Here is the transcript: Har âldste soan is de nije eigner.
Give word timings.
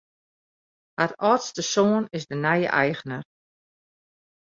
Har 0.99 1.13
âldste 1.29 1.63
soan 1.73 2.05
is 2.17 2.25
de 2.29 2.35
nije 2.45 2.69
eigner. 2.81 3.23